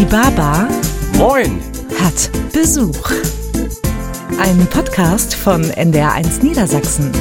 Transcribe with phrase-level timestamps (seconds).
[0.00, 0.66] Die Baba
[1.18, 1.60] Moin!
[2.00, 3.10] hat Besuch.
[4.40, 7.12] Ein Podcast von NDR1 Niedersachsen.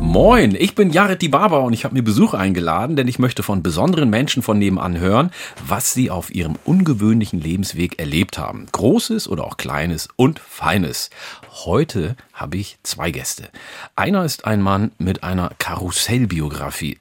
[0.00, 3.44] Moin, ich bin Jared die Barber und ich habe mir Besuch eingeladen, denn ich möchte
[3.44, 5.30] von besonderen Menschen von nebenan hören,
[5.68, 8.66] was sie auf ihrem ungewöhnlichen Lebensweg erlebt haben.
[8.72, 11.10] Großes oder auch Kleines und Feines.
[11.64, 13.50] Heute habe ich zwei Gäste.
[13.94, 16.98] Einer ist ein Mann mit einer Karussellbiografie.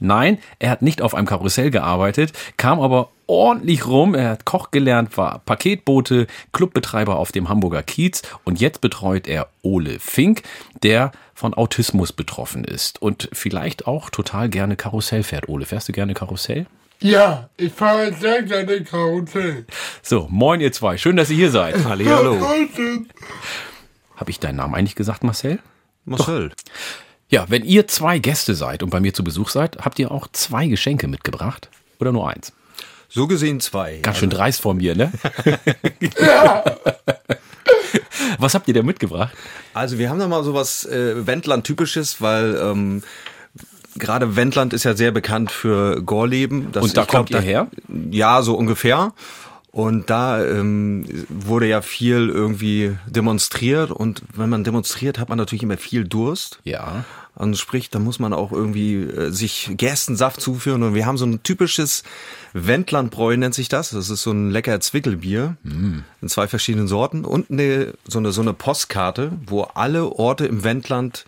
[0.00, 4.14] Nein, er hat nicht auf einem Karussell gearbeitet, kam aber ordentlich rum.
[4.14, 9.48] Er hat Koch gelernt, war Paketbote, Clubbetreiber auf dem Hamburger Kiez und jetzt betreut er
[9.62, 10.42] Ole Fink,
[10.82, 15.48] der von Autismus betroffen ist und vielleicht auch total gerne Karussell fährt.
[15.48, 16.66] Ole, fährst du gerne Karussell?
[17.00, 19.66] Ja, ich fahre sehr gerne Karussell.
[20.02, 21.84] So, moin ihr zwei, schön, dass ihr hier seid.
[21.84, 22.38] Hallihallo.
[24.16, 25.58] Habe ich deinen Namen eigentlich gesagt, Marcel?
[26.04, 26.52] Marcel.
[27.28, 30.28] Ja, wenn ihr zwei Gäste seid und bei mir zu Besuch seid, habt ihr auch
[30.32, 31.70] zwei Geschenke mitgebracht?
[31.98, 32.52] Oder nur eins?
[33.14, 33.98] So gesehen zwei.
[33.98, 35.12] Ganz schön dreist von mir, ne?
[38.38, 39.36] Was habt ihr denn mitgebracht?
[39.74, 43.02] Also wir haben da mal sowas äh, Wendland-typisches, weil ähm,
[43.96, 46.72] gerade Wendland ist ja sehr bekannt für Gorleben.
[46.72, 47.66] Das, Und da ich glaub, kommt ihr her?
[48.10, 49.12] Ja, so ungefähr.
[49.72, 55.62] Und da ähm, wurde ja viel irgendwie demonstriert und wenn man demonstriert, hat man natürlich
[55.62, 56.60] immer viel Durst.
[56.64, 57.04] Ja.
[57.34, 60.82] Und sprich, da muss man auch irgendwie äh, sich Gerstensaft zuführen.
[60.82, 62.02] Und wir haben so ein typisches
[62.52, 63.90] Wendlandbräu, nennt sich das.
[63.90, 65.56] Das ist so ein lecker Zwickelbier
[66.20, 67.24] in zwei verschiedenen Sorten.
[67.24, 71.24] Und eine, so, eine, so eine Postkarte, wo alle Orte im Wendland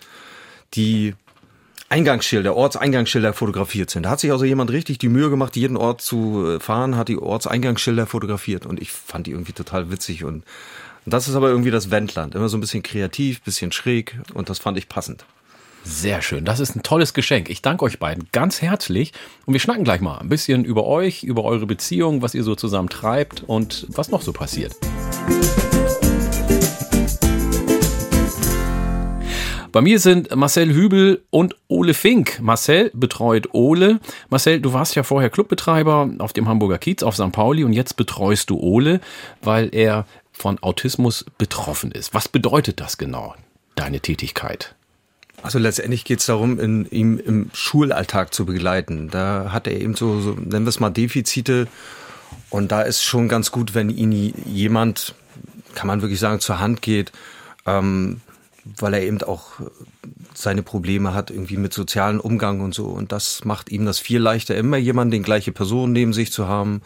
[0.75, 1.15] die
[1.89, 4.03] Eingangsschilder, Ortseingangsschilder fotografiert sind.
[4.03, 7.09] Da hat sich also jemand richtig die Mühe gemacht, jeden Ort zu äh, fahren, hat
[7.09, 8.67] die Ortseingangsschilder fotografiert.
[8.67, 10.25] Und ich fand die irgendwie total witzig.
[10.25, 10.45] Und
[11.07, 12.35] das ist aber irgendwie das Wendland.
[12.35, 14.19] Immer so ein bisschen kreativ, bisschen schräg.
[14.35, 15.25] Und das fand ich passend.
[15.87, 16.47] Sehr schön.
[16.47, 17.51] Das ist ein tolles Geschenk.
[17.51, 19.13] Ich danke euch beiden ganz herzlich.
[19.45, 22.55] Und wir schnacken gleich mal ein bisschen über euch, über eure Beziehung, was ihr so
[22.55, 24.75] zusammen treibt und was noch so passiert.
[29.73, 32.41] Bei mir sind Marcel Hübel und Ole Fink.
[32.41, 34.01] Marcel betreut Ole.
[34.31, 37.33] Marcel, du warst ja vorher Clubbetreiber auf dem Hamburger Kiez auf St.
[37.33, 39.01] Pauli und jetzt betreust du Ole,
[39.43, 42.15] weil er von Autismus betroffen ist.
[42.15, 43.35] Was bedeutet das genau,
[43.75, 44.77] deine Tätigkeit?
[45.45, 49.11] Also letztendlich geht es darum, in, ihm im Schulalltag zu begleiten.
[49.11, 51.69] Da hat er eben so, so, nennen wir es mal, Defizite.
[52.49, 54.11] Und da ist schon ganz gut, wenn ihn
[54.47, 55.15] jemand,
[55.75, 57.13] kann man wirklich sagen, zur Hand geht,
[57.67, 58.23] ähm,
[58.65, 59.61] weil er eben auch
[60.33, 62.87] seine Probleme hat, irgendwie mit sozialen Umgang und so.
[62.87, 66.49] Und das macht ihm das viel leichter, immer jemanden, den gleiche Person neben sich zu
[66.49, 66.81] haben.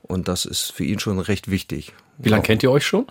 [0.00, 1.92] Und das ist für ihn schon recht wichtig.
[2.16, 3.04] Wie lange kennt ihr euch schon?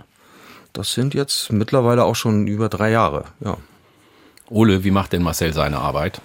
[0.74, 3.58] Das sind jetzt mittlerweile auch schon über drei Jahre, ja.
[4.52, 6.20] Ole, wie macht denn Marcel seine Arbeit?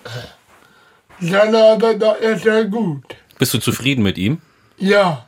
[1.21, 3.05] Seine Arbeit da ist sehr gut.
[3.39, 4.41] Bist du zufrieden mit ihm?
[4.79, 5.25] Ja,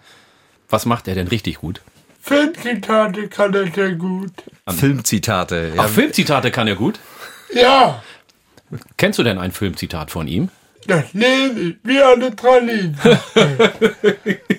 [0.69, 1.81] Was macht er denn richtig gut?
[2.20, 4.32] Filmzitate kann er sehr gut.
[4.69, 5.72] Filmzitate.
[5.76, 5.84] Ja.
[5.84, 6.98] Ach, Filmzitate kann er gut.
[7.54, 8.03] Ja,
[8.98, 10.50] Kennst du denn ein Filmzitat von ihm?
[10.88, 12.94] Das Leben ist wie eine Praline.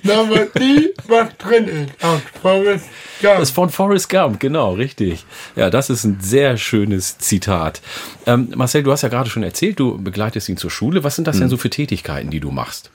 [0.04, 2.04] da weiß nie, was drin ist.
[2.04, 2.86] Aus Forrest
[3.20, 3.34] Gump.
[3.34, 5.26] Das ist von Forrest Gump, genau, richtig.
[5.56, 7.82] Ja, das ist ein sehr schönes Zitat.
[8.26, 11.04] Ähm, Marcel, du hast ja gerade schon erzählt, du begleitest ihn zur Schule.
[11.04, 12.92] Was sind das denn so für Tätigkeiten, die du machst?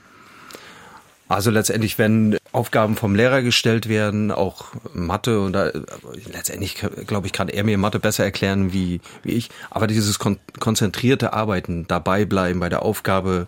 [1.27, 5.71] Also letztendlich, wenn Aufgaben vom Lehrer gestellt werden, auch Mathe und da,
[6.31, 6.75] letztendlich
[7.07, 9.49] glaube ich, kann er mir Mathe besser erklären wie, wie ich.
[9.71, 13.47] Aber dieses kon konzentrierte Arbeiten, dabei bleiben bei der Aufgabe,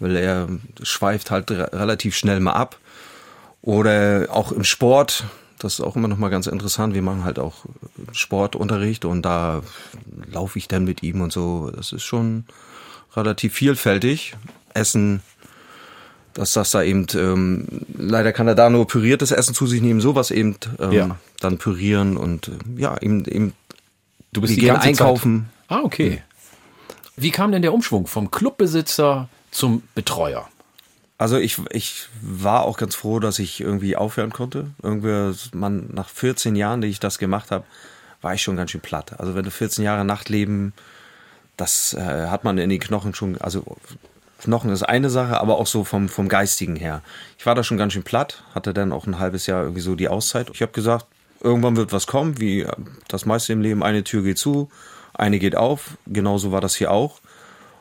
[0.00, 0.48] weil er
[0.82, 2.78] schweift halt re relativ schnell mal ab.
[3.62, 5.24] Oder auch im Sport,
[5.58, 6.94] das ist auch immer noch mal ganz interessant.
[6.94, 7.64] Wir machen halt auch
[8.12, 9.62] Sportunterricht und da
[10.30, 11.70] laufe ich dann mit ihm und so.
[11.74, 12.44] Das ist schon
[13.16, 14.36] relativ vielfältig.
[14.74, 15.22] Essen,
[16.38, 17.66] dass das da eben, ähm,
[17.96, 21.16] leider kann er da nur püriertes Essen zu sich nehmen, sowas eben ähm, Ja.
[21.40, 23.52] dann pürieren und äh, ja, eben, eben
[24.32, 25.48] Du bist wir die gehen einkaufen.
[25.68, 25.78] Zeit.
[25.78, 26.22] Ah, okay.
[27.16, 30.48] Wie kam denn der Umschwung vom Clubbesitzer zum Betreuer?
[31.16, 34.66] Also ich, ich war auch ganz froh, dass ich irgendwie aufhören konnte.
[34.82, 37.64] Irgendwie, man, nach 14 Jahren, die ich das gemacht habe,
[38.22, 39.18] war ich schon ganz schön platt.
[39.18, 40.72] Also wenn du 14 Jahre Nachtleben,
[41.56, 43.64] das äh, hat man in den Knochen schon, also
[44.38, 47.02] Knochen ist eine Sache, aber auch so vom, vom Geistigen her.
[47.38, 49.94] Ich war da schon ganz schön platt, hatte dann auch ein halbes Jahr irgendwie so
[49.96, 50.48] die Auszeit.
[50.52, 51.06] Ich habe gesagt,
[51.40, 52.72] irgendwann wird was kommen, wie äh,
[53.08, 54.70] das meiste im Leben, eine Tür geht zu,
[55.14, 55.96] eine geht auf.
[56.06, 57.20] Genauso war das hier auch.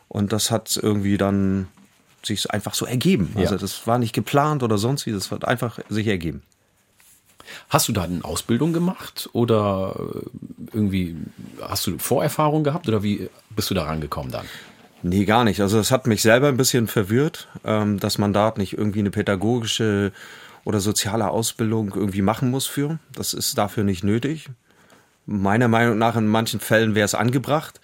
[0.08, 1.68] Und das hat irgendwie dann
[2.24, 3.34] sich einfach so ergeben.
[3.36, 3.60] Also Ja.
[3.60, 6.42] das war nicht geplant oder sonst wie, das hat einfach sich ergeben.
[7.70, 10.20] Hast du da eine Ausbildung gemacht oder äh,
[10.74, 11.16] irgendwie
[11.62, 14.46] hast du Vorerfahrung gehabt oder wie bist du da rangekommen dann?
[15.08, 15.62] Nee, gar nicht.
[15.62, 19.12] Also es hat mich selber ein bisschen verwirrt, ähm, dass man da nicht irgendwie eine
[19.12, 20.12] pädagogische
[20.66, 23.00] oder soziale Ausbildung irgendwie machen muss für.
[23.14, 24.50] Das ist dafür nicht nötig.
[25.26, 27.80] Meiner Meinung nach in manchen Fällen wäre es angebracht.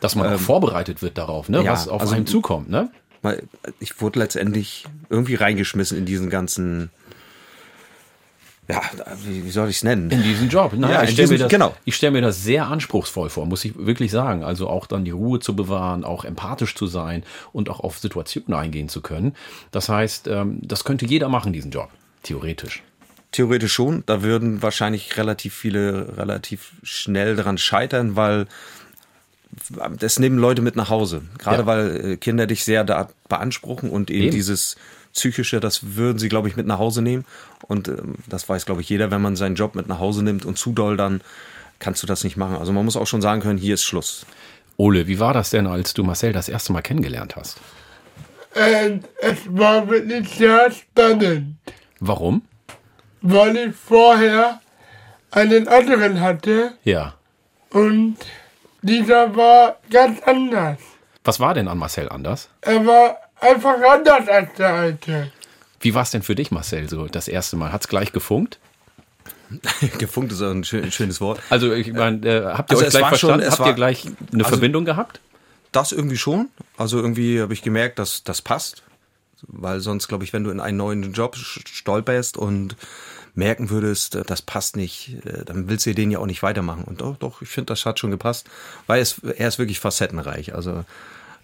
[0.00, 1.62] Dass man auch vorbereitet wird darauf, ne?
[1.62, 2.90] ja, was auf also- einen zukommt, ne?
[3.80, 6.90] Ich wurde letztendlich irgendwie reingeschmissen in diesen ganzen,
[8.68, 8.80] ja,
[9.24, 10.10] wie, soll ich es nennen?
[10.10, 10.72] In diesen Job.
[10.74, 11.74] Naja, Ja, ich stelle mir, diesem- das- genau.
[11.84, 14.42] ich stell mir das sehr anspruchsvoll vor, muss ich wirklich sagen.
[14.44, 18.58] Also auch dann die Ruhe zu bewahren, auch empathisch zu sein und auch auf Situationen
[18.58, 19.34] eingehen zu können.
[19.70, 21.90] Das heißt, ähm, das könnte jeder machen, diesen Job.
[22.22, 22.82] Theoretisch.
[23.32, 24.02] Theoretisch schon.
[24.06, 28.46] Da würden wahrscheinlich relativ viele relativ schnell dran scheitern, weil
[29.98, 31.22] das nehmen Leute mit nach Hause.
[31.38, 31.66] Gerade Ja.
[31.66, 34.30] weil äh, Kinder dich sehr da beanspruchen und eben, Eben.
[34.34, 34.76] dieses
[35.14, 37.24] psychische, das würden sie, glaube ich, mit nach Hause nehmen.
[37.68, 40.44] Und ähm, das weiß, glaube ich, jeder, wenn man seinen Job mit nach Hause nimmt
[40.44, 41.20] und zu doll, dann
[41.78, 42.56] kannst du das nicht machen.
[42.56, 44.26] Also man muss auch schon sagen können, hier ist Schluss.
[44.76, 47.58] Ole, wie war das denn, als du Marcel das erste Mal kennengelernt hast?
[48.54, 51.56] Und es war wirklich sehr spannend,
[52.00, 52.42] Warum?
[53.22, 54.60] weil ich vorher
[55.30, 57.14] einen anderen hatte Ja.
[57.70, 58.16] und
[58.82, 60.78] dieser war ganz anders.
[61.24, 62.48] Was war denn an Marcel anders?
[62.60, 65.32] Er war einfach anders als der alte.
[65.80, 67.72] Wie war es denn für dich, Marcel, so das erste Mal?
[67.72, 68.58] Hat's gleich gefunkt?
[69.98, 71.40] Gefunkt ist auch ein schön, schönes Wort.
[71.50, 73.42] Also ich meine, äh, habt ihr Also euch es gleich schon- verstanden?
[73.44, 75.20] es habt war- ihr gleich eine also- Verbindung gehabt?
[75.72, 76.48] Das irgendwie schon.
[76.76, 78.82] Also irgendwie habe ich gemerkt, dass das passt.
[79.46, 82.76] Weil sonst, glaube ich, wenn du in einen neuen Job stolperst und
[83.34, 86.84] merken würdest, äh, das passt nicht, äh, dann willst du den ja auch nicht weitermachen.
[86.84, 88.46] Und doch, doch, ich finde, das hat schon gepasst.
[88.86, 90.54] Weil es, er ist wirklich facettenreich.
[90.54, 90.84] Also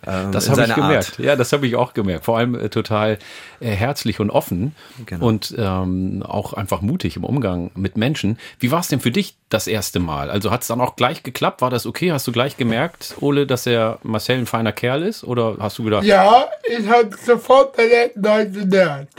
[0.07, 1.11] ähm, Das habe ich gemerkt.
[1.11, 1.19] Art.
[1.19, 2.25] Ja, das habe ich auch gemerkt.
[2.25, 3.19] Vor allem äh, total
[3.61, 4.75] äh, herzlich und offen
[5.07, 5.27] Genau.
[5.27, 8.39] und ähm, auch einfach mutig im Umgang mit Menschen.
[8.59, 10.31] Wie war es denn für dich das erste Mal?
[10.31, 11.61] Also hat es dann auch gleich geklappt?
[11.63, 12.13] War das okay?
[12.13, 15.25] Hast du gleich gemerkt, Ole, dass der Marcel ein feiner Kerl ist?
[15.25, 17.77] Oder hast du gedacht, Ja, ich habe sofort
[18.17, 19.11] neu gelernt.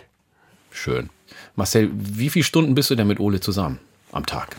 [0.72, 1.10] schön.
[1.56, 3.80] Marcel, wie viele Stunden bist du denn mit Ole zusammen
[4.14, 4.56] am Tag?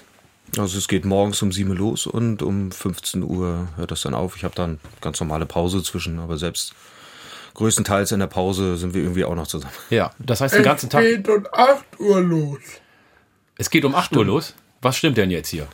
[0.58, 4.14] Also es geht morgens um 7 Uhr los und um 15 Uhr hört das dann
[4.14, 4.36] auf.
[4.36, 6.74] Ich habe dann ganz normale Pause zwischen, aber selbst
[7.54, 9.72] größtenteils in der Pause sind wir irgendwie auch noch zusammen.
[9.90, 11.02] Ja, das heißt den Es ganzen Tag.
[11.04, 12.58] geht um 8 Uhr los.
[13.56, 14.54] Es geht um 8 Uhr los.
[14.82, 15.68] Was stimmt denn jetzt hier?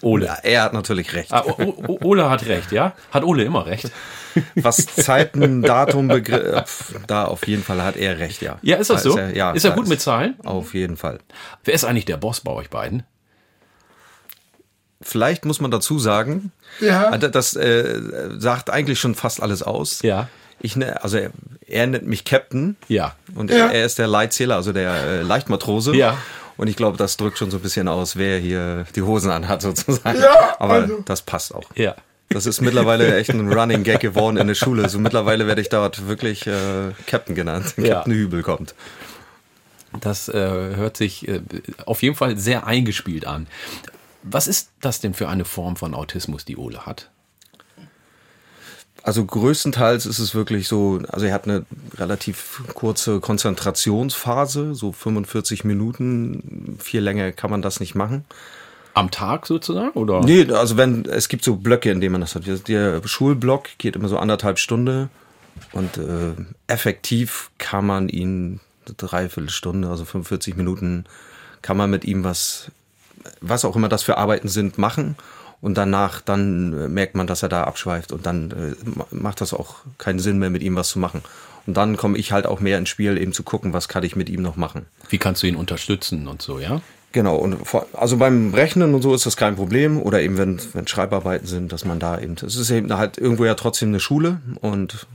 [0.00, 0.26] Ole.
[0.26, 1.32] Ja, er hat natürlich recht.
[1.32, 2.94] Ah, Ole hat recht, ja?
[3.12, 3.92] Hat Ole immer recht?
[4.56, 8.58] Was Zeiten, Datum, Begriff, da auf jeden Fall hat er recht, ja.
[8.62, 9.16] Ja, ist das Da so?
[9.16, 10.34] er, ja, ist er da gut mit Zahlen?
[10.44, 11.20] Auf jeden Fall.
[11.62, 13.04] Wer ist eigentlich der Boss bei euch beiden?
[15.02, 17.08] Vielleicht muss man dazu sagen, Ja.
[17.10, 18.00] also das äh,
[18.38, 20.02] sagt eigentlich schon fast alles aus.
[20.02, 20.28] Ja.
[20.60, 21.30] Ich ne, also er,
[21.66, 23.14] er nennt mich Captain Ja.
[23.34, 23.68] und Ja.
[23.68, 25.94] er ist der Leitzähler, also der äh, Leichtmatrose.
[25.96, 26.18] Ja.
[26.56, 29.62] Und ich glaube, das drückt schon so ein bisschen aus, wer hier die Hosen anhat
[29.62, 30.20] sozusagen.
[30.20, 31.68] Ja, Aber also- das passt auch.
[31.74, 31.96] Ja.
[32.28, 34.88] Das ist mittlerweile echt ein Running Gag geworden in der Schule.
[34.88, 37.74] So mittlerweile werde ich dort wirklich äh, Captain genannt.
[37.76, 37.96] Ja.
[37.96, 38.74] Captain Hübel kommt.
[40.00, 41.40] Das äh, hört sich äh,
[41.84, 43.46] auf jeden Fall sehr eingespielt an.
[44.22, 47.10] Was ist das denn für eine Form von Autismus, die Ole hat?
[49.04, 51.66] Also größtenteils ist es wirklich so, also er hat eine
[51.96, 56.78] relativ kurze Konzentrationsphase, so 45 Minuten.
[56.80, 58.24] Viel länger kann man das nicht machen.
[58.94, 59.90] Am Tag sozusagen?
[59.90, 60.20] Oder?
[60.20, 62.44] Nee, also wenn, es gibt so Blöcke, in denen man das hat.
[62.68, 65.08] Der Schulblock geht immer so anderthalb Stunde
[65.72, 66.34] und äh,
[66.68, 71.06] effektiv kann man ihn eine Dreiviertelstunde, also 45 Minuten,
[71.62, 72.70] kann man mit ihm was,
[73.40, 75.16] was auch immer das für Arbeiten sind, machen.
[75.60, 79.40] Und danach, dann äh, merkt man, dass er da abschweift und dann äh, ma- macht
[79.40, 81.22] das auch keinen Sinn mehr, mit ihm was zu machen.
[81.66, 84.16] Und dann komme ich halt auch mehr ins Spiel, eben zu gucken, was kann ich
[84.16, 84.86] mit ihm noch machen.
[85.08, 86.80] Wie kannst du ihn unterstützen und so, ja?
[87.12, 90.02] Genau, und vor, also beim Rechnen und so ist das kein Problem.
[90.02, 93.44] Oder eben, wenn, wenn Schreibarbeiten sind, dass man da eben, es ist eben halt irgendwo
[93.44, 95.06] ja trotzdem eine Schule und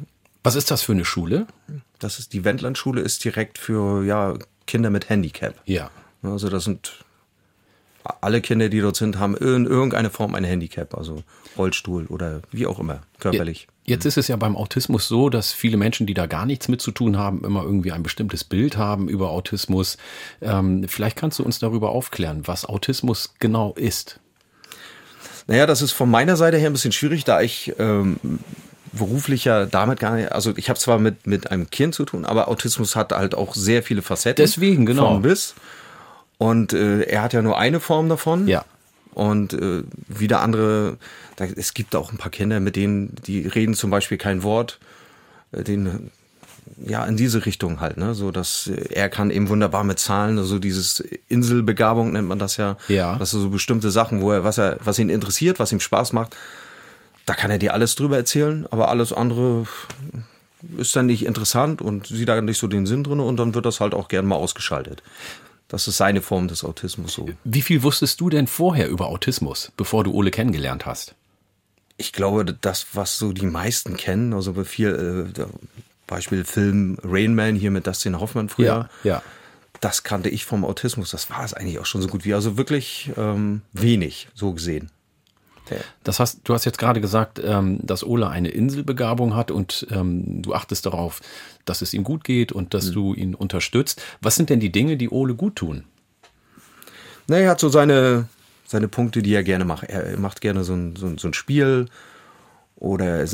[0.43, 1.47] Was ist das für eine Schule?
[1.99, 4.35] das ist, die Wendlandschule ist direkt für, ja,
[4.67, 5.55] Kinder mit Handicap.
[5.65, 5.89] Ja.
[6.21, 7.03] Also das sind,
[8.21, 11.23] alle Kinder, die dort sind, haben in irgendeine Form ein Handicap, also
[11.57, 13.67] Rollstuhl oder wie auch immer, körperlich.
[13.83, 16.81] Jetzt ist es ja beim Autismus so, dass viele Menschen, die da gar nichts mit
[16.81, 19.97] zu tun haben, immer irgendwie ein bestimmtes Bild haben über Autismus.
[20.41, 24.19] Ähm, vielleicht kannst du uns darüber aufklären, was Autismus genau ist.
[25.47, 28.19] Naja, das ist von meiner Seite her ein bisschen schwierig, da ich ähm,
[28.91, 32.25] beruflich ja damit gar nicht, also ich habe zwar mit, mit einem Kind zu tun,
[32.25, 34.43] aber Autismus hat halt auch sehr viele Facetten.
[34.43, 35.13] Deswegen, genau.
[35.13, 35.55] Von bis.
[36.37, 38.47] Und äh, er hat ja nur eine Form davon.
[38.47, 38.65] Ja.
[39.13, 40.97] Und äh, wieder andere,
[41.35, 44.79] da, es gibt auch ein paar Kinder, mit denen, die reden zum Beispiel kein Wort,
[45.51, 46.11] äh, den,
[46.85, 50.37] ja, in diese Richtung halt, ne, so dass äh, er kann eben wunderbar mit Zahlen,
[50.37, 52.77] also dieses Inselbegabung nennt man das ja.
[52.89, 53.15] Ja.
[53.15, 56.13] Das sind so bestimmte Sachen, wo er, was er, was ihn interessiert, was ihm Spaß
[56.13, 56.35] macht,
[57.25, 59.65] da kann er dir alles drüber erzählen, aber alles andere
[60.77, 63.65] ist dann nicht interessant und sieht da nicht so den Sinn drin und dann wird
[63.65, 65.01] das halt auch gern mal ausgeschaltet.
[65.67, 67.29] Das ist seine Form des Autismus so.
[67.43, 71.15] Wie viel wusstest du denn vorher über Autismus, bevor du Ole kennengelernt hast?
[71.97, 75.45] Ich glaube, das, was so die meisten kennen, also bei viel, äh,
[76.05, 78.89] Beispiel Film Rain Man hier mit Dustin Hoffmann früher.
[79.03, 79.23] Ja, ja.
[79.81, 81.11] Das kannte ich vom Autismus.
[81.11, 82.33] Das war es eigentlich auch schon so gut wie.
[82.33, 84.89] Also wirklich ähm, wenig, so gesehen.
[86.03, 90.41] Das heißt, du hast jetzt gerade gesagt, ähm, dass Ole eine Inselbegabung hat und ähm,
[90.41, 91.21] du achtest darauf,
[91.65, 92.93] dass es ihm gut geht und dass mhm.
[92.93, 94.01] du ihn unterstützt.
[94.21, 95.83] Was sind denn die Dinge, die Ole gut tun?
[97.27, 98.27] Na, er hat so seine,
[98.65, 99.83] seine Punkte, die er gerne macht.
[99.83, 101.87] Er macht gerne so ein, so ein, so ein Spiel
[102.77, 103.25] oder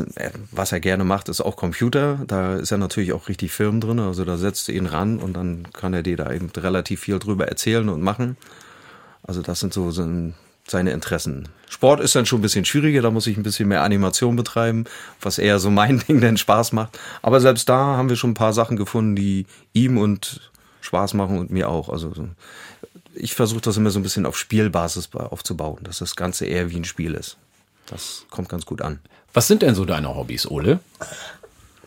[0.51, 2.19] was er gerne macht, ist auch Computer.
[2.27, 3.99] Da ist er natürlich auch richtig firm drin.
[3.99, 7.19] Also da setzt du ihn ran und dann kann er dir da eben relativ viel
[7.19, 8.37] drüber erzählen und machen.
[9.21, 10.03] Also das sind so, so
[10.67, 11.49] seine Interessen.
[11.69, 14.85] Sport ist dann schon ein bisschen schwieriger, da muss ich ein bisschen mehr Animation betreiben,
[15.21, 16.99] was eher so mein Ding denn Spaß macht.
[17.21, 20.51] Aber selbst da haben wir schon ein paar Sachen gefunden, die ihm und
[20.81, 21.89] Spaß machen und mir auch.
[21.89, 22.13] Also
[23.15, 26.77] ich versuche das immer so ein bisschen auf Spielbasis aufzubauen, dass das Ganze eher wie
[26.77, 27.37] ein Spiel ist.
[27.87, 28.99] Das kommt ganz gut an.
[29.33, 30.79] Was sind denn so deine Hobbys, Ole?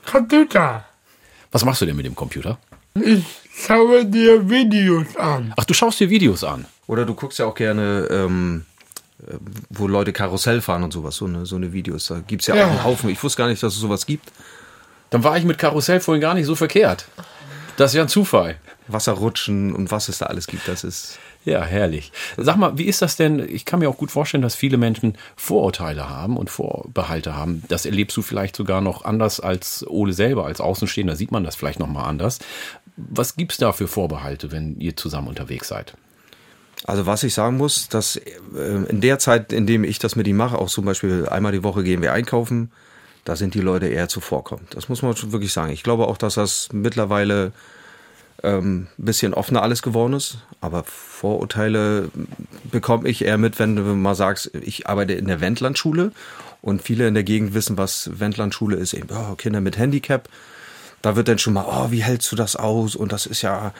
[0.04, 0.84] Computer.
[1.52, 2.58] Was machst du denn mit dem Computer?
[2.94, 3.24] Ich
[3.56, 5.52] schaue dir Videos an.
[5.56, 6.66] Ach, du schaust dir Videos an.
[6.86, 8.64] Oder du guckst ja auch gerne, ähm,
[9.26, 9.34] äh,
[9.70, 12.06] wo Leute Karussell fahren und sowas, so eine, so eine Videos.
[12.06, 13.10] Da gibt es ja, ja, auch einen Haufen.
[13.10, 14.30] Ich wusste gar nicht, dass es sowas gibt.
[15.10, 17.06] Dann war ich mit Karussell vorhin gar nicht so verkehrt.
[17.76, 18.56] Das ist ja ein Zufall.
[18.88, 21.18] Wasserrutschen und was es da alles gibt, das ist.
[21.44, 22.10] Ja, herrlich.
[22.36, 23.38] Sag mal, wie ist das denn?
[23.38, 27.62] Ich kann mir auch gut vorstellen, dass viele Menschen Vorurteile haben und Vorbehalte haben.
[27.68, 31.54] Das erlebst du vielleicht sogar noch anders als Ole selber, als Außenstehender sieht man das
[31.54, 32.40] vielleicht noch mal anders.
[32.96, 35.94] Was gibt's da für Vorbehalte, wenn ihr zusammen unterwegs seid?
[36.84, 38.30] Also was ich sagen muss, dass äh,
[38.88, 41.62] in der Zeit, in dem ich das mit ihm mache, auch zum Beispiel einmal die
[41.62, 42.70] Woche gehen wir einkaufen,
[43.24, 44.74] da sind die Leute eher zuvorkommend.
[44.74, 45.72] Das muss man schon wirklich sagen.
[45.72, 47.52] Ich glaube auch, dass das mittlerweile
[48.42, 50.38] ähm, bisschen offener alles geworden ist.
[50.60, 52.10] Aber Vorurteile
[52.70, 56.12] bekomme ich eher mit, wenn du mal sagst, ich arbeite in der Wendlandschule
[56.62, 60.28] und viele in der Gegend wissen, was Wendlandschule ist, eben oh, Kinder mit Handicap.
[61.06, 62.96] Da wird dann schon mal, oh, wie hältst du das aus?
[62.96, 63.72] Und das ist ja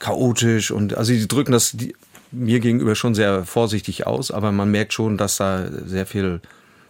[0.00, 1.96] chaotisch und also die drücken das die,
[2.30, 6.42] mir gegenüber schon sehr vorsichtig aus, aber man merkt schon, dass da sehr viel,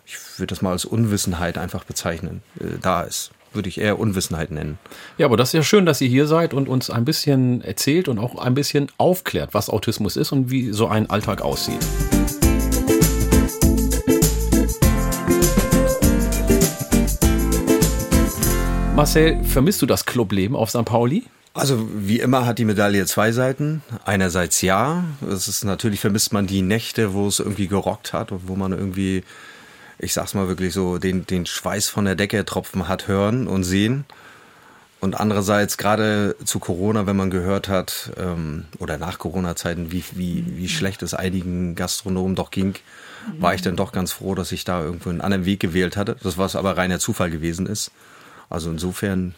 [0.05, 4.51] ich würde das mal als Unwissenheit einfach bezeichnen, äh, da ist würde ich eher Unwissenheit
[4.51, 4.81] nennen.
[5.17, 8.09] Ja, aber das ist ja schön, dass ihr hier seid und uns ein bisschen erzählt
[8.09, 11.79] und auch ein bisschen aufklärt, was Autismus ist und wie so ein Alltag aussieht.
[18.95, 20.85] Marcel, vermisst du das Clubleben auf St.
[20.85, 21.25] Pauli?
[21.53, 23.83] Also wie immer hat die Medaille zwei Seiten.
[24.05, 28.49] Einerseits ja, es ist natürlich vermisst man die Nächte, wo es irgendwie gerockt hat und
[28.49, 29.25] wo man irgendwie
[29.99, 33.65] ich sag's mal wirklich so, den, den Schweiß von der Decke tropfen hat hören und
[33.65, 34.05] sehen.
[35.01, 40.45] Und andererseits gerade zu Corona, wenn man gehört hat, ähm, oder nach Corona-Zeiten, wie, wie,
[40.57, 42.75] wie schlecht es einigen Gastronomen doch ging,
[43.39, 46.17] war ich dann doch ganz froh, dass ich da irgendwo einen anderen Weg gewählt hatte.
[46.23, 47.91] Das was aber reiner Zufall gewesen ist.
[48.51, 49.35] Also insofern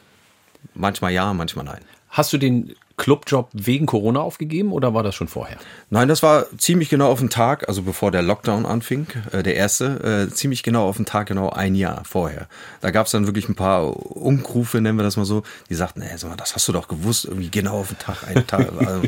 [0.75, 1.83] manchmal ja, manchmal nein.
[2.17, 5.59] Hast du den Clubjob wegen Corona aufgegeben oder war das schon vorher?
[5.91, 9.55] Nein, das war ziemlich genau auf den Tag, also bevor der Lockdown anfing, äh, der
[9.55, 12.49] erste, äh, ziemlich genau auf den Tag, genau ein Jahr vorher.
[12.81, 16.01] Da gab es dann wirklich ein paar Umrufe, nennen wir das mal so, die sagten,
[16.01, 18.67] ey, sag mal, das hast du doch gewusst, irgendwie genau auf den Tag, einen Tag.
[18.87, 19.03] Also,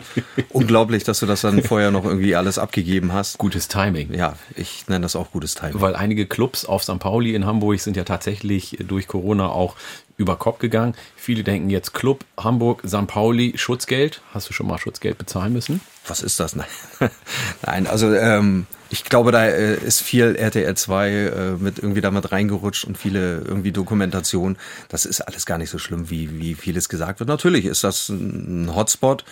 [0.50, 3.38] unglaublich, dass du das dann vorher noch irgendwie alles abgegeben hast.
[3.38, 4.12] Gutes Timing.
[4.12, 5.80] Ja, ich nenne das auch gutes Timing.
[5.80, 6.98] Weil einige Clubs auf St.
[6.98, 9.76] Pauli in Hamburg sind ja tatsächlich durch Corona auch
[10.18, 10.94] über Kopf gegangen.
[11.16, 12.97] Viele denken jetzt Club, Hamburg, St.
[13.06, 14.20] Pauli, Schutzgeld.
[14.32, 15.80] Hast du schon mal Schutzgeld bezahlen müssen?
[16.06, 16.56] Was ist das?
[17.62, 22.32] Nein, also ähm, ich glaube, da äh, ist viel RTL 2 äh, mit irgendwie damit
[22.32, 24.56] reingerutscht und viele irgendwie Dokumentation.
[24.88, 27.28] Das ist alles gar nicht so schlimm, wie, wie vieles gesagt wird.
[27.28, 29.24] Natürlich ist das ein Hotspot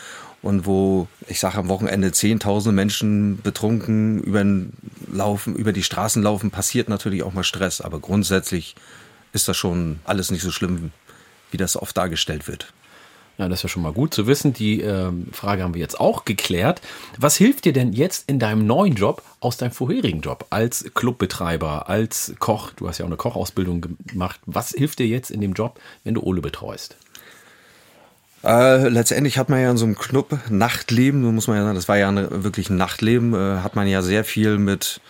[0.42, 4.44] und wo, ich sage am Wochenende zehntausende Menschen betrunken über,
[5.12, 7.80] laufen, über die Straßen laufen, passiert natürlich auch mal Stress.
[7.80, 8.76] Aber grundsätzlich
[9.32, 10.92] ist das schon alles nicht so schlimm,
[11.50, 12.72] wie das oft dargestellt wird.
[13.38, 14.54] Ja, das ist ja schon mal gut zu wissen.
[14.54, 16.80] Die äh, Frage haben wir jetzt auch geklärt.
[17.18, 21.88] Was hilft dir denn jetzt in deinem neuen Job aus deinem vorherigen Job als Clubbetreiber,
[21.88, 22.70] als Koch?
[22.76, 24.40] Du hast ja auch eine Kochausbildung gemacht.
[24.46, 26.96] Was hilft dir jetzt in dem Job, wenn du Ole betreust?
[28.42, 31.74] Äh, letztendlich hat man ja in so einem Club Nachtleben, so muss man ja sagen,
[31.74, 35.00] das war ja eine, wirklich ein Nachtleben, äh, hat man ja sehr viel mit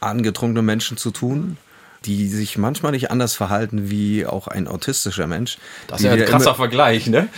[0.00, 1.56] angetrunkenen Menschen zu tun
[2.04, 5.58] die sich manchmal nicht anders verhalten wie auch ein autistischer Mensch.
[5.88, 7.28] Das ist ja ein krasser Vergleich, ne?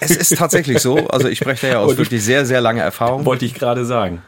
[0.00, 1.08] Es ist tatsächlich so.
[1.08, 3.24] Also ich spreche da ja aus wirklich sehr, sehr lange Erfahrung.
[3.24, 4.22] Wollte ich gerade sagen.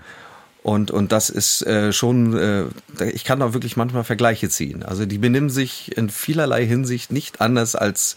[0.63, 4.83] Und, und das ist äh, schon, äh, ich kann da wirklich manchmal Vergleiche ziehen.
[4.83, 8.17] Also die benehmen sich in vielerlei Hinsicht nicht anders als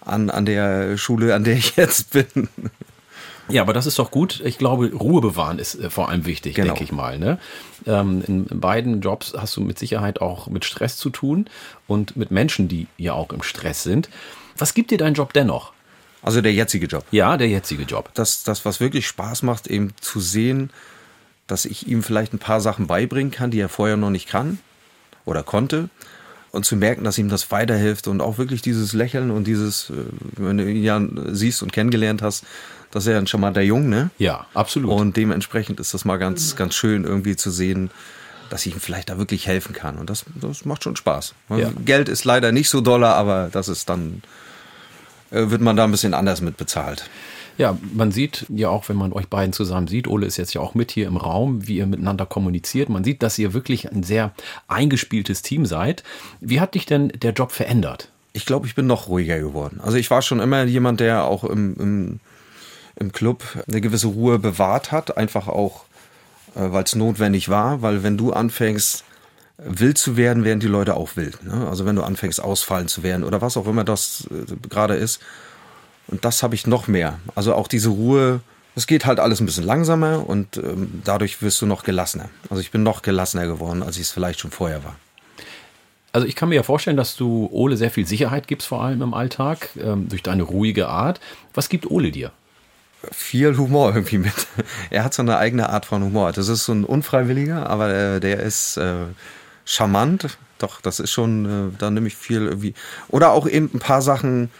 [0.00, 2.48] an, an der Schule, an der ich jetzt bin.
[3.52, 4.40] Ja, aber das ist doch gut.
[4.44, 6.68] Ich glaube, Ruhe bewahren ist äh, vor allem wichtig, Genau.
[6.68, 7.18] denke ich mal.
[7.18, 7.38] Ne?
[7.86, 11.46] Ähm, in beiden Jobs hast du mit Sicherheit auch mit Stress zu tun
[11.86, 14.08] und mit Menschen, die ja auch im Stress sind.
[14.58, 15.72] Was gibt dir dein Job dennoch?
[16.22, 17.04] Also der jetzige Job.
[17.10, 18.10] Ja, der jetzige Job.
[18.14, 20.70] Das, das, was wirklich Spaß macht, eben zu sehen,
[21.46, 24.58] dass ich ihm vielleicht ein paar Sachen beibringen kann, die er vorher noch nicht kann
[25.24, 25.88] oder konnte.
[26.52, 29.94] Und zu merken, dass ihm das weiterhilft und auch wirklich dieses Lächeln und dieses, äh,
[30.36, 31.00] wenn du ihn ja
[31.32, 32.44] siehst und kennengelernt hast,
[32.90, 34.10] dass er ein charmanter Jung, ne?
[34.18, 34.90] Ja, absolut.
[34.90, 37.90] Und dementsprechend ist das mal ganz, ganz schön irgendwie zu sehen,
[38.50, 39.96] dass ich ihm vielleicht da wirklich helfen kann.
[39.96, 41.34] Und das, das macht schon Spaß.
[41.50, 41.70] Ja.
[41.84, 44.22] Geld ist leider nicht so doller, aber das ist dann,
[45.30, 47.08] äh, wird man da ein bisschen anders mit bezahlt.
[47.58, 50.60] Ja, man sieht ja auch, wenn man euch beiden zusammen sieht, Ole ist jetzt ja
[50.60, 52.88] auch mit hier im Raum, wie ihr miteinander kommuniziert.
[52.88, 54.32] Man sieht, dass ihr wirklich ein sehr
[54.66, 56.02] eingespieltes Team seid.
[56.40, 58.10] Wie hat dich denn der Job verändert?
[58.32, 59.80] Ich glaube, ich bin noch ruhiger geworden.
[59.82, 62.20] Also ich war schon immer jemand, der auch im, im,
[63.00, 65.84] im Club eine gewisse Ruhe bewahrt hat, einfach auch,
[66.54, 69.04] äh, weil es notwendig war, weil wenn du anfängst,
[69.58, 71.42] wild zu werden, werden die Leute auch wild.
[71.42, 71.66] Ne?
[71.68, 75.20] Also wenn du anfängst, ausfallen zu werden oder was auch immer das äh, gerade ist.
[76.06, 77.18] Und das habe ich noch mehr.
[77.34, 78.40] Also auch diese Ruhe,
[78.74, 82.30] es geht halt alles ein bisschen langsamer und ähm, dadurch wirst du noch gelassener.
[82.48, 84.96] Also ich bin noch gelassener geworden, als ich es vielleicht schon vorher war.
[86.12, 89.00] Also ich kann mir ja vorstellen, dass du Ole sehr viel Sicherheit gibst, vor allem
[89.02, 91.20] im Alltag, ähm, durch deine ruhige Art.
[91.54, 92.32] Was gibt Ole dir?
[93.12, 94.34] Viel Humor irgendwie mit.
[94.90, 96.32] Er hat so eine eigene Art von Humor.
[96.32, 99.06] Das ist so ein unfreiwilliger, aber äh, der ist äh,
[99.64, 100.38] charmant.
[100.58, 102.74] Doch, das ist schon, äh, da nehme ich viel irgendwie.
[103.08, 104.50] Oder auch eben ein paar Sachen,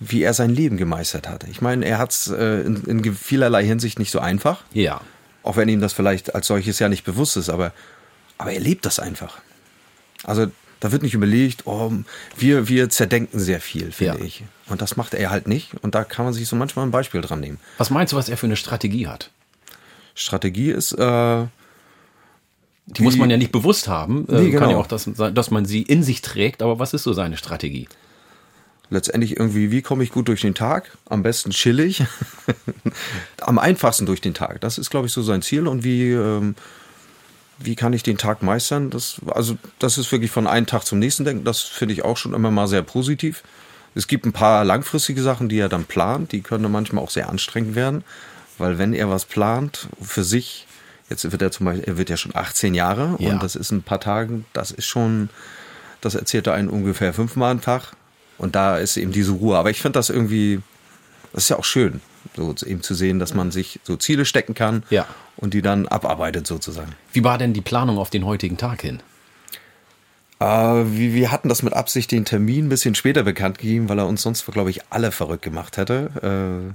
[0.00, 1.44] wie er sein Leben gemeistert hat.
[1.44, 4.64] Ich meine, er hat es äh, in, in vielerlei Hinsicht nicht so einfach.
[4.72, 5.00] Ja.
[5.42, 7.72] Auch wenn ihm das vielleicht als solches ja nicht bewusst ist, aber,
[8.38, 9.38] aber er lebt das einfach.
[10.24, 10.46] Also
[10.84, 11.90] da wird nicht überlegt, oh,
[12.36, 14.24] wir, wir zerdenken sehr viel, finde Ja.
[14.26, 14.44] ich.
[14.68, 15.70] Und das macht er halt nicht.
[15.80, 17.58] Und da kann man sich so manchmal ein Beispiel dran nehmen.
[17.78, 19.30] Was meinst du, was er für eine Strategie hat?
[20.14, 21.46] Strategie ist, äh,
[22.86, 24.28] Die muss man ja nicht bewusst haben.
[24.28, 24.70] Äh, Nee, Kann genau.
[24.72, 27.88] ja auch, dass, dass man sie in sich trägt, aber was ist so seine Strategie?
[28.90, 30.98] letztendlich irgendwie, wie komme ich gut durch den Tag?
[31.08, 32.02] Am besten chillig.
[33.40, 34.60] Am einfachsten durch den Tag.
[34.60, 35.66] Das ist, glaube ich, so sein Ziel.
[35.66, 36.54] Und wie, ähm,
[37.58, 38.90] wie kann ich den Tag meistern?
[38.90, 41.44] Das, also, das ist wirklich von einem Tag zum nächsten denken.
[41.44, 43.42] Das finde ich auch schon immer mal sehr positiv.
[43.94, 46.32] Es gibt ein paar langfristige Sachen, die er dann plant.
[46.32, 48.02] Die können manchmal auch sehr anstrengend werden.
[48.58, 50.66] Weil wenn er was plant für sich,
[51.10, 53.32] jetzt wird er zum Beispiel, er wird ja schon 18 Jahre Ja.
[53.32, 55.28] und das ist ein paar Tagen, das ist schon,
[56.00, 57.92] das erzählt er einen ungefähr fünfmal am Tag.
[58.38, 59.56] Und da ist eben diese Ruhe.
[59.58, 60.60] Aber ich finde das irgendwie,
[61.32, 62.00] das ist ja auch schön,
[62.36, 65.06] so eben zu sehen, dass man sich so Ziele stecken kann Ja.
[65.36, 66.92] Und die dann abarbeitet sozusagen.
[67.12, 69.00] Wie war denn die Planung auf den heutigen Tag hin?
[70.40, 73.98] Äh, wir, wir hatten das mit Absicht den Termin ein bisschen später bekannt gegeben, weil
[73.98, 76.74] er uns sonst, glaube ich, alle verrückt gemacht hätte.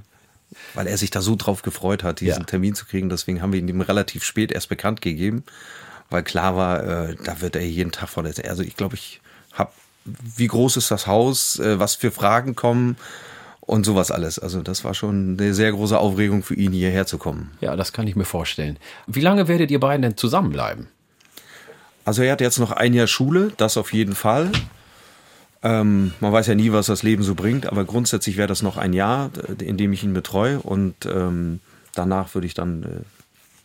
[0.74, 2.44] weil er sich da so drauf gefreut hat, diesen Ja.
[2.44, 3.08] Termin zu kriegen.
[3.08, 5.44] Deswegen haben wir ihn ihm relativ spät erst bekannt gegeben,
[6.10, 8.50] weil klar war, äh, da wird er jeden Tag von der.
[8.50, 9.20] Also ich glaube, ich
[9.52, 9.70] habe,
[10.04, 12.96] wie groß ist das Haus, äh, was für Fragen kommen
[13.70, 14.38] und sowas alles.
[14.38, 17.52] Also das war schon eine sehr große Aufregung für ihn, hierher zu kommen.
[17.60, 18.78] Ja, das kann ich mir vorstellen.
[19.06, 20.88] Wie lange werdet ihr beiden denn zusammenbleiben?
[22.04, 24.50] Also er hat jetzt noch ein Jahr Schule, das auf jeden Fall.
[25.62, 28.76] Ähm, man weiß ja nie, was das Leben so bringt, aber grundsätzlich wäre das noch
[28.76, 29.30] ein Jahr,
[29.60, 31.60] äh, in dem ich ihn betreue und ähm,
[31.94, 32.86] danach würde ich dann äh,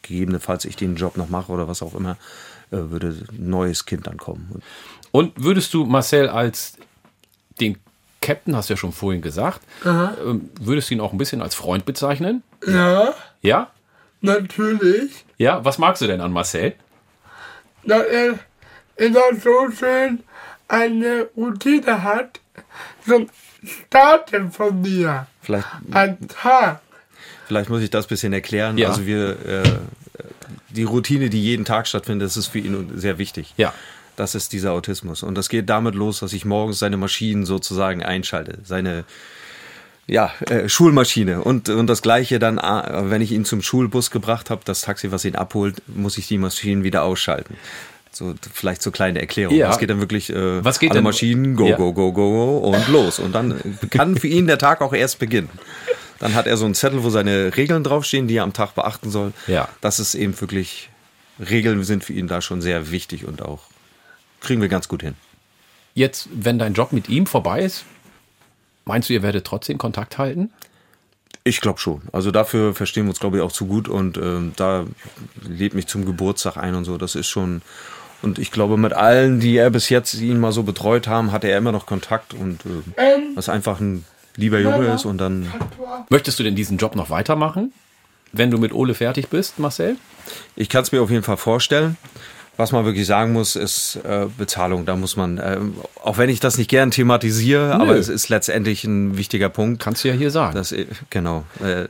[0.03, 2.17] gegebenenfalls ich den Job noch mache oder was auch immer,
[2.69, 4.61] äh, würde ein neues Kind dann kommen.
[5.11, 6.77] Und würdest du Marcel als
[7.59, 7.77] den
[8.25, 11.53] Captain, hast du ja schon vorhin gesagt, ähm, würdest du ihn auch ein bisschen als
[11.53, 12.41] Freund bezeichnen?
[12.65, 13.69] Ja, Ja?
[14.21, 15.25] natürlich.
[15.38, 15.63] Ja?
[15.63, 16.73] Was magst du denn an Marcel?
[17.83, 20.23] Dass er auch so schön
[20.67, 22.39] eine Routine hat
[23.07, 23.29] zum
[23.63, 25.27] Starten von mir.
[25.41, 26.81] Vielleicht, Ein Tag.
[27.47, 28.77] vielleicht muss ich das ein bisschen erklären.
[28.79, 28.89] Ja.
[28.89, 29.63] Also wir, äh,
[30.69, 33.53] die Routine, die jeden Tag stattfindet, das ist für ihn sehr wichtig.
[33.57, 33.73] Ja.
[34.15, 35.23] Das ist dieser Autismus.
[35.23, 38.60] Und das geht damit los, dass ich morgens seine Maschinen sozusagen einschalte.
[38.63, 39.04] Seine
[40.08, 41.41] ja, äh, Schulmaschine.
[41.41, 45.12] Und, und das gleiche dann, äh, wenn ich ihn zum Schulbus gebracht habe, das Taxi,
[45.12, 47.56] was ihn abholt, muss ich die Maschinen wieder ausschalten.
[48.12, 49.56] So, vielleicht so kleine Erklärung.
[49.56, 49.71] Ja.
[49.71, 51.75] Es geht dann wirklich, äh, Was geht alle denn- Maschinen, go, Ja.
[51.75, 53.19] go, go, go und los.
[53.19, 55.49] Und dann kann für ihn der Tag auch erst beginnen.
[56.19, 59.12] Dann hat er so einen Zettel, wo seine Regeln draufstehen, die er am Tag beachten
[59.12, 59.34] soll.
[59.47, 59.67] Ja.
[59.82, 60.89] Das ist eben wirklich,
[61.39, 63.60] Regeln sind für ihn da schon sehr wichtig und auch
[64.45, 65.15] kriegen wir ganz gut hin.
[65.93, 67.86] Jetzt, wenn dein Job mit ihm vorbei ist,
[68.86, 70.51] meinst du, ihr werdet trotzdem Kontakt halten?
[71.43, 72.01] Ich glaube schon.
[72.12, 74.86] Also dafür verstehen wir uns, glaube ich, auch zu gut und ähm, da
[75.47, 76.97] lädt mich zum Geburtstag ein und so.
[76.97, 77.62] Das ist schon.
[78.21, 81.43] Und ich glaube, mit allen, die er bis jetzt ihn mal so betreut haben, hat
[81.43, 84.05] er immer noch Kontakt und äh, Ähm, das ist einfach ein
[84.36, 85.51] lieber Junge ist und dann.
[86.10, 87.71] Möchtest du denn diesen Job noch weitermachen,
[88.31, 89.97] wenn du mit Ole fertig bist, Marcel?
[90.55, 91.97] Ich kann es mir auf jeden Fall vorstellen.
[92.57, 94.85] Was man wirklich sagen muss, ist äh, Bezahlung.
[94.85, 95.59] Da muss man, äh,
[96.03, 97.83] auch wenn ich das nicht gern thematisiere, Nö.
[97.83, 99.81] aber es ist letztendlich ein wichtiger Punkt.
[99.81, 100.55] Kannst du ja hier sagen.
[100.55, 101.43] Das, äh, genau.
[101.61, 101.87] Äh,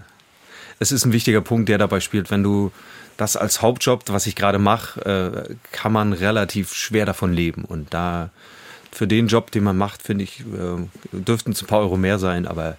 [0.79, 2.31] es ist ein wichtiger Punkt, der dabei spielt.
[2.31, 2.71] Wenn du
[3.17, 7.63] das als Hauptjob, was ich gerade mache, äh, kann man relativ schwer davon leben.
[7.63, 8.29] Und da
[8.91, 12.19] für den Job, den man macht, finde ich, äh, dürften es ein paar Euro mehr
[12.19, 12.47] sein.
[12.47, 12.77] Aber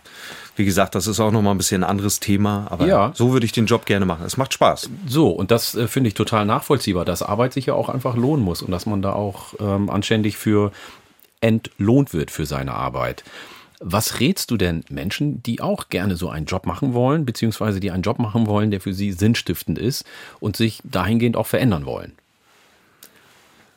[0.57, 2.67] wie gesagt, das ist auch nochmal ein bisschen ein anderes Thema.
[2.71, 3.13] Aber Ja.
[3.15, 4.25] so würde ich den Job gerne machen.
[4.25, 4.91] Es macht Spaß.
[5.07, 8.45] So, und das äh, finde ich total nachvollziehbar, dass Arbeit sich ja auch einfach lohnen
[8.45, 10.73] muss und dass man da auch ähm, anständig für
[11.41, 13.23] entlohnt wird für seine Arbeit.
[13.79, 17.91] Was rätst du denn Menschen, die auch gerne so einen Job machen wollen, beziehungsweise die
[17.91, 20.05] einen Job machen wollen, der für sie sinnstiftend ist
[20.41, 22.13] und sich dahingehend auch verändern wollen?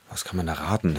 [0.10, 0.98] Was kann man da raten?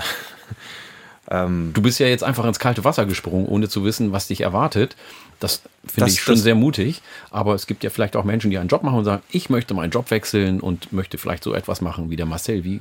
[1.30, 4.96] Du bist ja jetzt einfach ins kalte Wasser gesprungen, ohne zu wissen, was dich erwartet.
[5.38, 7.02] Das finde ich schon sehr mutig.
[7.30, 9.72] Aber es gibt ja vielleicht auch Menschen, die einen Job machen und sagen, ich möchte
[9.72, 12.64] meinen Job wechseln und möchte vielleicht so etwas machen wie der Marcel.
[12.64, 12.80] Wie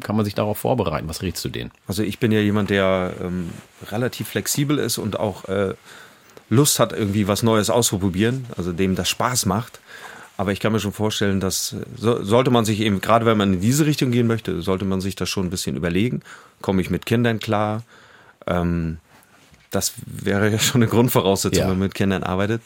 [0.00, 1.08] kann man sich darauf vorbereiten?
[1.08, 1.70] Was rätst du denen?
[1.86, 3.50] Also ich bin ja jemand, der ähm,
[3.92, 5.74] relativ flexibel ist und auch äh,
[6.50, 9.78] Lust hat, irgendwie was Neues auszuprobieren, also dem das Spaß macht.
[10.36, 13.54] Aber ich kann mir schon vorstellen, dass so, sollte man sich eben, gerade wenn man
[13.54, 16.22] in diese Richtung gehen möchte, sollte man sich das schon ein bisschen überlegen.
[16.60, 17.82] Komme ich mit Kindern klar?
[18.46, 18.98] Ähm,
[19.70, 21.64] das wäre ja schon eine Grundvoraussetzung, Ja.
[21.70, 22.62] wenn man mit Kindern arbeitet.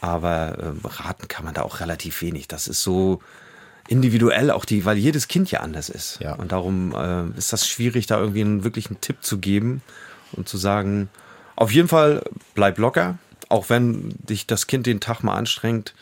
[0.00, 2.48] Aber ähm, raten kann man da auch relativ wenig.
[2.48, 3.20] Das ist so
[3.88, 6.18] individuell auch die, weil jedes Kind ja anders ist.
[6.20, 6.34] Ja.
[6.34, 9.82] Und darum äh, ist das schwierig, da irgendwie einen wirklichen Tipp zu geben
[10.32, 11.08] und zu sagen,
[11.56, 12.22] auf jeden Fall
[12.54, 15.94] bleib locker, auch wenn dich das Kind den Tag mal anstrengt,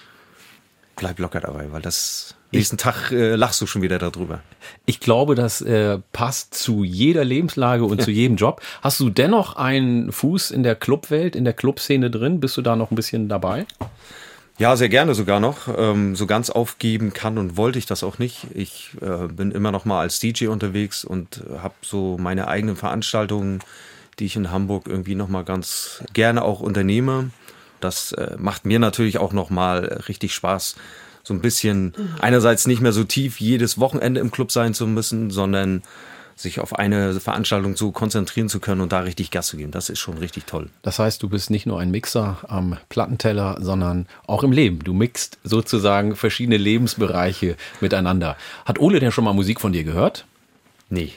[0.96, 4.40] bleib locker dabei, weil das nächsten Tag äh, lachst du schon wieder darüber.
[4.86, 8.62] Ich glaube, das äh, passt zu jeder Lebenslage und zu jedem Job.
[8.82, 12.40] Hast du dennoch einen Fuß in der Clubwelt, in der Clubszene drin?
[12.40, 13.66] Bist du da noch ein bisschen dabei?
[14.58, 15.68] Ja, sehr gerne sogar noch.
[15.76, 18.46] Ähm, so ganz aufgeben kann und wollte ich das auch nicht.
[18.54, 23.60] Ich äh, bin immer noch mal als DJ unterwegs und habe so meine eigenen Veranstaltungen,
[24.18, 27.30] die ich in Hamburg irgendwie noch mal ganz gerne auch unternehme.
[27.80, 30.76] Das äh, macht mir natürlich auch noch mal richtig Spaß,
[31.22, 35.30] so ein bisschen einerseits nicht mehr so tief jedes Wochenende im Club sein zu müssen,
[35.30, 35.82] sondern
[36.36, 39.70] sich auf eine Veranstaltung so konzentrieren zu können und da richtig Gas zu geben.
[39.70, 40.68] Das ist schon richtig toll.
[40.82, 44.80] Das heißt, du bist nicht nur ein Mixer am Plattenteller, sondern auch im Leben.
[44.84, 48.36] Du mixt sozusagen verschiedene Lebensbereiche miteinander.
[48.66, 50.26] Hat Ole denn schon mal Musik von dir gehört?
[50.90, 51.12] Nee.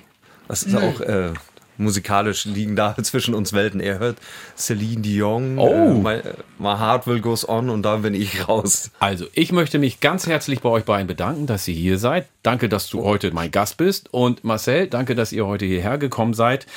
[0.47, 1.33] Das ist auch äh,
[1.79, 3.79] musikalisch liegen da zwischen uns Welten.
[3.79, 4.17] Er hört
[4.57, 5.67] Celine Dion, Oh.
[5.67, 6.21] äh, my,
[6.59, 8.91] my Heart Will Goes On und dann bin ich raus.
[8.99, 12.27] Also, ich möchte mich ganz herzlich bei euch beiden bedanken, dass ihr hier seid.
[12.43, 14.13] Danke, dass du heute mein Gast bist.
[14.13, 16.67] Und Marcel, danke, dass ihr heute hierher gekommen seid.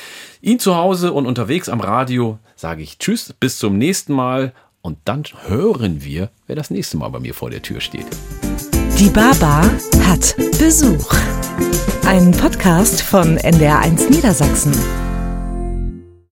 [0.41, 4.53] Ihnen zu Hause und unterwegs am Radio sage ich Tschüss, bis zum nächsten Mal.
[4.81, 8.07] Und dann hören wir, wer das nächste Mal bei mir vor der Tür steht.
[8.99, 9.63] Die Baba
[10.05, 11.13] hat Besuch.
[12.07, 15.02] Ein Podcast von NDR1 Niedersachsen.